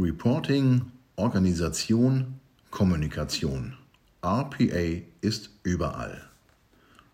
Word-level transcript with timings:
Reporting, 0.00 0.82
Organisation, 1.16 2.38
Kommunikation. 2.70 3.74
RPA 4.22 5.02
ist 5.22 5.50
überall. 5.64 6.22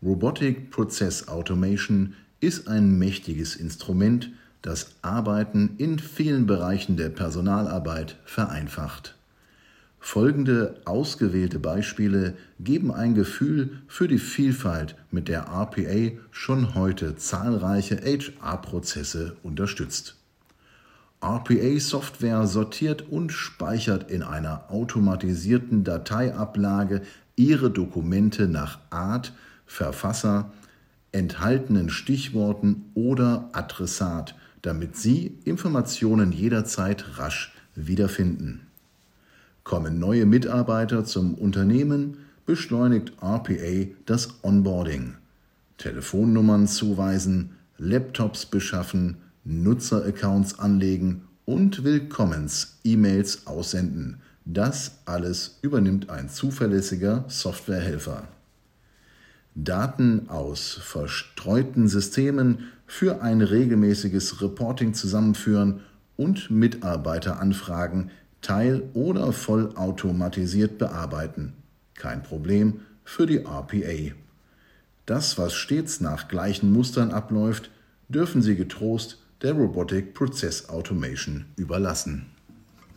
Robotic 0.03 0.71
Process 0.71 1.29
Automation 1.29 2.13
ist 2.41 2.69
ein 2.69 2.99
mächtiges 2.99 3.57
Instrument, 3.57 4.29
das 4.61 4.97
Arbeiten 5.01 5.77
in 5.79 5.99
vielen 5.99 6.47
Bereichen 6.47 6.99
der 6.99 7.09
Personalarbeit 7.09 8.17
vereinfacht. 8.27 9.15
Folgende 9.99 10.79
ausgewählte 10.85 11.59
Beispiele 11.59 12.35
geben 12.61 12.93
ein 12.93 13.15
Gefühl 13.15 13.81
für 13.89 14.09
die 14.09 14.19
Vielfalt, 14.19 14.95
mit 15.11 15.29
der 15.29 15.47
RPA 15.47 16.19
schon 16.31 16.75
heute 16.75 17.17
zahlreiche 17.17 17.97
HR-Prozesse 17.97 19.39
unterstützt. 19.43 20.17
RPA-Software 21.25 22.47
sortiert 22.47 23.11
und 23.11 23.33
speichert 23.33 24.11
in 24.11 24.23
einer 24.23 24.71
automatisierten 24.71 25.83
Dateiablage 25.83 27.01
Ihre 27.35 27.71
Dokumente 27.71 28.47
nach 28.47 28.79
Art, 28.91 29.33
Verfasser, 29.67 30.53
enthaltenen 31.13 31.89
Stichworten 31.89 32.91
oder 32.95 33.49
Adressat, 33.53 34.35
damit 34.61 34.97
Sie 34.97 35.39
Informationen 35.45 36.31
jederzeit 36.31 37.19
rasch 37.19 37.55
wiederfinden. 37.75 38.67
Kommen 39.63 39.99
neue 39.99 40.27
Mitarbeiter 40.27 41.05
zum 41.05 41.35
Unternehmen, 41.35 42.19
beschleunigt 42.45 43.15
RPA 43.23 43.89
das 44.05 44.43
Onboarding. 44.43 45.15
Telefonnummern 45.79 46.67
zuweisen, 46.67 47.57
Laptops 47.79 48.47
beschaffen, 48.47 49.17
Nutzeraccounts 49.45 50.59
anlegen 50.59 51.23
und 51.45 51.85
Willkommens-E-Mails 51.85 53.47
aussenden. 53.47 54.21
Das 54.45 54.99
alles 55.05 55.59
übernimmt 55.63 56.11
ein 56.11 56.29
zuverlässiger 56.29 57.25
Softwarehelfer. 57.29 58.29
Daten 59.55 60.29
aus 60.29 60.79
verstreuten 60.83 61.89
Systemen 61.89 62.71
für 62.87 63.23
ein 63.23 63.41
regelmäßiges 63.41 64.43
Reporting 64.43 64.95
zusammenführen 64.95 65.81
und 66.17 66.51
Mitarbeiteranfragen 66.51 68.11
teil- 68.43 68.83
oder 68.95 69.33
vollautomatisiert 69.33 70.79
bearbeiten. 70.79 71.55
Kein 71.95 72.23
Problem 72.23 72.81
für 73.05 73.27
die 73.27 73.39
RPA. 73.39 74.15
Das, 75.07 75.39
was 75.39 75.55
stets 75.55 76.01
nach 76.01 76.29
gleichen 76.29 76.73
Mustern 76.73 77.11
abläuft, 77.11 77.71
dürfen 78.09 78.43
Sie 78.43 78.57
getrost 78.57 79.24
der 79.43 79.53
Robotic 79.53 80.15
Process 80.15 80.69
Automation 80.69 81.47
überlassen. 81.57 82.34